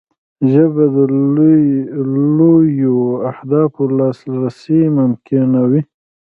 ژبه 0.51 0.83
د 0.95 0.97
لویو 2.37 2.97
اهدافو 3.31 3.83
لاسرسی 3.97 4.81
ممکنوي 4.97 5.81